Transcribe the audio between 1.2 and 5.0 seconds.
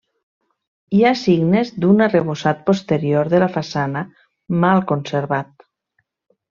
signes d'un arrebossat posterior de la façana, mal